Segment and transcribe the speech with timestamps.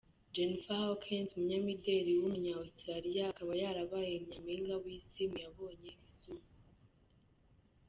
[0.33, 6.45] Jennifer Hawkins, umunyamideli w’umunya Australia akaba yarabaye nyampinga w’isi mu yabonye izuba.